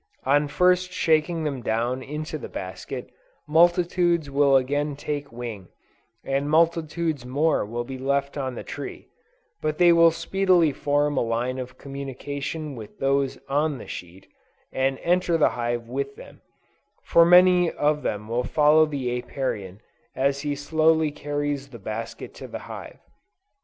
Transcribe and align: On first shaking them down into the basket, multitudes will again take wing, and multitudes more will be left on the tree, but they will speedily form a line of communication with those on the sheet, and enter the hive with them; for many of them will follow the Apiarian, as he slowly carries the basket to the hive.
On 0.23 0.47
first 0.47 0.91
shaking 0.91 1.43
them 1.43 1.61
down 1.61 2.01
into 2.01 2.39
the 2.39 2.49
basket, 2.49 3.11
multitudes 3.47 4.31
will 4.31 4.55
again 4.55 4.95
take 4.95 5.31
wing, 5.31 5.67
and 6.23 6.49
multitudes 6.49 7.23
more 7.23 7.63
will 7.63 7.83
be 7.83 7.99
left 7.99 8.35
on 8.35 8.55
the 8.55 8.63
tree, 8.63 9.09
but 9.61 9.77
they 9.77 9.93
will 9.93 10.09
speedily 10.09 10.71
form 10.71 11.17
a 11.17 11.21
line 11.21 11.59
of 11.59 11.77
communication 11.77 12.75
with 12.75 12.97
those 12.97 13.37
on 13.47 13.77
the 13.77 13.85
sheet, 13.85 14.25
and 14.73 14.97
enter 15.03 15.37
the 15.37 15.49
hive 15.49 15.87
with 15.87 16.15
them; 16.15 16.41
for 17.03 17.23
many 17.23 17.69
of 17.71 18.01
them 18.01 18.27
will 18.27 18.43
follow 18.43 18.87
the 18.87 19.15
Apiarian, 19.21 19.81
as 20.15 20.41
he 20.41 20.55
slowly 20.55 21.11
carries 21.11 21.67
the 21.67 21.77
basket 21.77 22.33
to 22.33 22.47
the 22.47 22.57
hive. 22.65 22.97